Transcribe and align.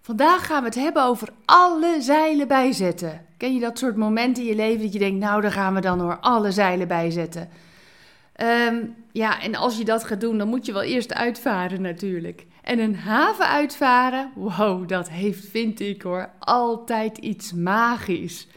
Vandaag 0.00 0.46
gaan 0.46 0.60
we 0.60 0.66
het 0.66 0.74
hebben 0.74 1.04
over 1.04 1.28
alle 1.44 1.96
zeilen 2.00 2.48
bijzetten. 2.48 3.26
Ken 3.36 3.54
je 3.54 3.60
dat 3.60 3.78
soort 3.78 3.96
momenten 3.96 4.42
in 4.42 4.48
je 4.48 4.54
leven 4.54 4.82
dat 4.82 4.92
je 4.92 4.98
denkt, 4.98 5.20
nou 5.20 5.40
daar 5.40 5.52
gaan 5.52 5.74
we 5.74 5.80
dan 5.80 6.00
hoor, 6.00 6.18
alle 6.18 6.50
zeilen 6.50 6.88
bijzetten. 6.88 7.48
Ehm, 8.32 8.84
ja, 9.12 9.42
en 9.42 9.54
als 9.54 9.78
je 9.78 9.84
dat 9.84 10.04
gaat 10.04 10.20
doen, 10.20 10.38
dan 10.38 10.48
moet 10.48 10.66
je 10.66 10.72
wel 10.72 10.82
eerst 10.82 11.14
uitvaren 11.14 11.82
natuurlijk. 11.82 12.46
En 12.62 12.78
een 12.78 12.96
haven 12.96 13.46
uitvaren, 13.46 14.30
wow, 14.34 14.88
dat 14.88 15.10
heeft, 15.10 15.48
vind 15.48 15.80
ik 15.80 16.02
hoor, 16.02 16.30
altijd 16.38 17.18
iets 17.18 17.52
magisch. 17.52 18.48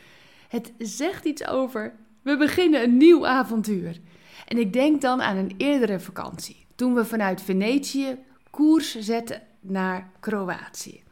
Het 0.47 0.71
zegt 0.77 1.25
iets 1.25 1.47
over, 1.47 1.93
we 2.21 2.37
beginnen 2.37 2.83
een 2.83 2.97
nieuw 2.97 3.27
avontuur. 3.27 3.99
En 4.47 4.57
ik 4.57 4.73
denk 4.73 5.01
dan 5.01 5.21
aan 5.21 5.37
een 5.37 5.53
eerdere 5.57 5.99
vakantie, 5.99 6.65
toen 6.75 6.93
we 6.93 7.05
vanuit 7.05 7.41
Venetië 7.41 8.17
koers 8.49 8.99
zetten 8.99 9.41
naar 9.61 10.09
Kroatië. 10.19 11.03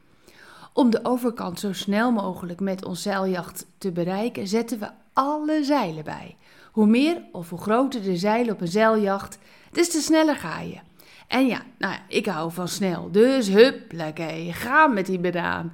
Om 0.74 0.90
de 0.90 1.06
overkant 1.06 1.60
zo 1.60 1.74
snel 1.74 2.12
mogelijk 2.12 2.60
met 2.60 2.86
ons 2.86 3.02
zeiljacht 3.02 3.66
te 3.78 3.92
bereiken, 3.92 4.48
zetten 4.48 4.80
we 4.80 4.90
alle 5.14 5.64
zeilen 5.64 6.04
bij. 6.04 6.36
Hoe 6.72 6.86
meer 6.86 7.22
of 7.32 7.50
hoe 7.50 7.60
groter 7.60 8.02
de 8.02 8.18
zeilen 8.18 8.54
op 8.54 8.62
een 8.62 8.68
zeiljacht, 8.68 9.38
des 9.72 9.90
te 9.90 10.02
sneller 10.02 10.36
ga 10.36 10.60
je. 10.60 10.80
En 11.28 11.48
ja, 11.48 11.62
nou, 11.78 11.96
ik 12.08 12.26
hou 12.26 12.52
van 12.52 12.68
snel, 12.68 13.12
dus 13.12 13.48
hup, 13.48 13.92
lekker, 13.92 14.54
ga 14.54 14.88
met 14.88 15.06
die 15.06 15.20
bedaan. 15.20 15.74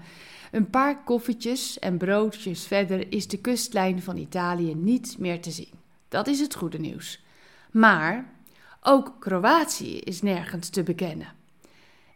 Een 0.52 0.70
paar 0.70 1.04
koffietjes 1.04 1.80
en 1.80 1.98
broodjes 1.98 2.68
verder 2.68 3.12
is 3.12 3.28
de 3.28 3.38
kustlijn 3.38 4.02
van 4.02 4.18
Italië 4.18 4.76
niet 4.76 5.16
meer 5.20 5.42
te 5.42 5.52
zien. 5.52 5.72
Dat 6.10 6.28
is 6.28 6.40
het 6.40 6.56
goede 6.56 6.80
nieuws. 6.80 7.24
Maar 7.72 8.30
ook 8.82 9.16
Kroatië 9.20 9.98
is 10.00 10.22
nergens 10.22 10.70
te 10.70 10.84
bekennen. 10.84 11.34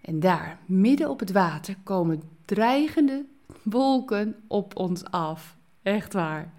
En 0.02 0.20
daar, 0.20 0.59
midden 0.66 1.09
op 1.09 1.20
het 1.20 1.31
water, 1.31 1.75
komen 1.84 2.22
dreigende 2.54 3.26
wolken 3.64 4.36
op 4.48 4.78
ons 4.78 5.03
af. 5.03 5.58
Echt 5.84 6.14
waar. 6.14 6.53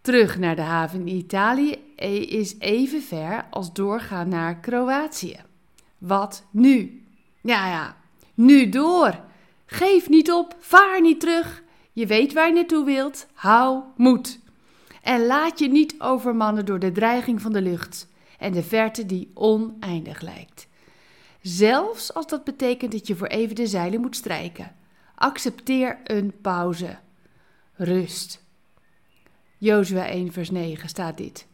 Terug 0.00 0.38
naar 0.38 0.56
de 0.56 0.62
haven 0.62 1.00
in 1.00 1.16
Italië 1.16 1.70
is 2.26 2.58
even 2.58 3.02
ver 3.02 3.46
als 3.50 3.72
doorgaan 3.72 4.28
naar 4.28 4.60
Kroatië. 4.60 5.40
Wat 5.98 6.46
nu? 6.50 7.04
Ja, 7.42 7.68
ja, 7.68 7.96
nu 8.34 8.68
door. 8.68 9.20
Geef 9.66 10.08
niet 10.08 10.32
op, 10.32 10.56
vaar 10.58 11.00
niet 11.00 11.20
terug. 11.20 11.62
Je 11.92 12.06
weet 12.06 12.32
waar 12.32 12.46
je 12.46 12.54
naartoe 12.54 12.84
wilt. 12.84 13.26
Hou 13.34 13.82
moed. 13.96 14.40
En 15.02 15.26
laat 15.26 15.58
je 15.58 15.68
niet 15.68 15.94
overmannen 15.98 16.66
door 16.66 16.78
de 16.78 16.92
dreiging 16.92 17.40
van 17.40 17.52
de 17.52 17.62
lucht 17.62 18.08
en 18.38 18.52
de 18.52 18.62
verte 18.62 19.06
die 19.06 19.30
oneindig 19.34 20.20
lijkt. 20.20 20.66
Zelfs 21.40 22.14
als 22.14 22.26
dat 22.26 22.44
betekent 22.44 22.92
dat 22.92 23.06
je 23.06 23.16
voor 23.16 23.26
even 23.26 23.54
de 23.54 23.66
zeilen 23.66 24.00
moet 24.00 24.16
strijken. 24.16 24.80
Accepteer 25.22 25.98
een 26.04 26.32
pauze. 26.40 26.98
Rust. 27.72 28.44
Jozua 29.58 30.06
1 30.06 30.32
vers 30.32 30.50
9 30.50 30.88
staat 30.88 31.16
dit. 31.16 31.46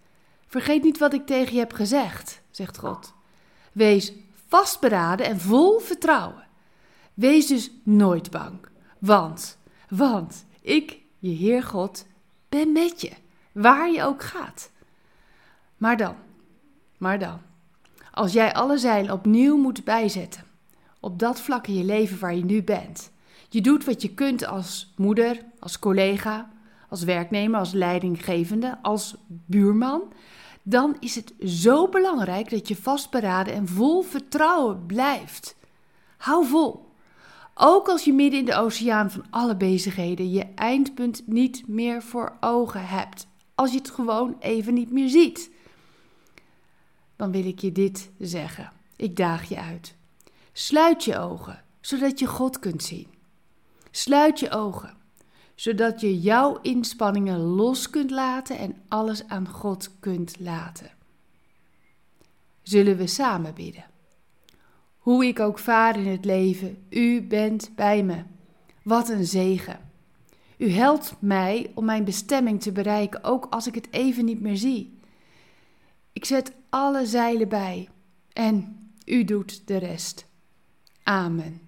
Vergeet 0.47 0.83
niet 0.83 0.99
wat 0.99 1.13
ik 1.13 1.27
tegen 1.27 1.53
je 1.53 1.59
heb 1.59 1.73
gezegd, 1.73 2.41
zegt 2.51 2.79
God. 2.79 3.15
Wees 3.73 4.13
vastberaden 4.47 5.27
en 5.27 5.41
vol 5.41 5.79
vertrouwen. 5.79 6.47
Wees 7.15 7.47
dus 7.47 7.71
nooit 7.83 8.31
bang, 8.31 8.59
want, 8.99 9.59
want 9.89 10.47
ik, 10.61 11.01
je 11.19 11.31
Heer 11.31 11.63
God, 11.63 12.07
ben 12.49 12.73
met 12.73 13.01
je, 13.01 13.13
waar 13.53 13.91
je 13.91 14.03
ook 14.03 14.23
gaat. 14.23 14.71
Maar 15.77 15.97
dan, 15.97 16.17
maar 16.99 17.19
dan, 17.19 17.41
als 18.13 18.33
jij 18.33 18.55
alle 18.55 18.79
zeilen 18.79 19.13
opnieuw 19.13 19.57
moet 19.57 19.85
bijzetten, 19.85 20.45
op 21.01 21.19
dat 21.19 21.41
vlak 21.41 21.67
in 21.67 21.75
je 21.75 21.85
leven 21.85 22.19
waar 22.19 22.35
je 22.35 22.45
nu 22.45 22.63
bent, 22.63 23.11
je 23.49 23.61
doet 23.61 23.85
wat 23.85 24.03
je 24.03 24.15
kunt 24.15 24.47
als 24.47 24.93
moeder, 24.97 25.45
als 25.59 25.79
collega, 25.79 26.51
als 26.89 27.03
werknemer, 27.03 27.59
als 27.59 27.73
leidinggevende, 27.73 28.79
als 28.83 29.17
buurman, 29.27 30.13
dan 30.63 30.97
is 31.01 31.15
het 31.15 31.33
zo 31.45 31.89
belangrijk 31.89 32.51
dat 32.51 32.69
je 32.69 32.77
vastberaden 32.77 33.55
en 33.55 33.69
vol 33.69 34.03
vertrouwen 34.03 34.87
blijft. 34.87 35.57
Hou 36.17 36.47
vol. 36.47 36.87
Ook 37.55 37.89
als 37.89 38.05
je 38.05 38.13
midden 38.13 38.39
in 38.39 38.45
de 38.45 38.55
oceaan 38.55 39.11
van 39.11 39.25
alle 39.31 39.57
bezigheden 39.57 40.31
je 40.31 40.47
eindpunt 40.55 41.23
niet 41.27 41.69
meer 41.69 42.03
voor 42.03 42.37
ogen 42.41 42.87
hebt. 42.87 43.27
Als 43.55 43.73
je 43.73 43.79
het 43.79 43.91
gewoon 43.91 44.37
even 44.41 44.75
niet 44.75 44.91
meer 44.91 45.09
ziet. 45.09 45.51
Dan 47.17 47.33
wil 47.33 47.45
ik 47.45 47.59
je 47.59 47.73
dit 47.73 48.11
zeggen. 48.19 48.73
Ik 48.97 49.17
daag 49.17 49.49
je 49.49 49.61
uit. 49.61 49.95
Sluit 50.53 51.05
je 51.05 51.19
ogen, 51.19 51.65
zodat 51.81 52.19
je 52.19 52.27
God 52.27 52.59
kunt 52.59 52.83
zien. 52.83 53.18
Sluit 53.99 54.41
je 54.41 54.51
ogen, 54.51 54.95
zodat 55.55 56.01
je 56.01 56.21
jouw 56.21 56.59
inspanningen 56.61 57.39
los 57.39 57.91
kunt 57.91 58.11
laten 58.11 58.59
en 58.59 58.77
alles 58.89 59.29
aan 59.29 59.49
God 59.49 59.91
kunt 60.01 60.41
laten. 60.41 60.91
Zullen 62.63 62.97
we 62.97 63.07
samen 63.07 63.55
bidden? 63.55 63.85
Hoe 64.99 65.27
ik 65.27 65.41
ook 65.41 65.59
vaar 65.59 65.99
in 65.99 66.07
het 66.07 66.25
leven, 66.25 66.87
u 66.91 67.23
bent 67.23 67.71
bij 67.75 68.03
me. 68.03 68.23
Wat 68.83 69.09
een 69.09 69.27
zegen. 69.27 69.91
U 70.57 70.71
helpt 70.71 71.17
mij 71.19 71.71
om 71.75 71.85
mijn 71.85 72.05
bestemming 72.05 72.63
te 72.63 72.73
bereiken, 72.73 73.25
ook 73.25 73.47
als 73.51 73.67
ik 73.67 73.75
het 73.75 73.93
even 73.93 74.25
niet 74.25 74.41
meer 74.41 74.57
zie. 74.57 74.99
Ik 76.13 76.25
zet 76.25 76.53
alle 76.69 77.07
zeilen 77.07 77.49
bij 77.49 77.89
en 78.33 78.79
u 79.05 79.25
doet 79.25 79.67
de 79.67 79.77
rest. 79.77 80.27
Amen. 81.03 81.68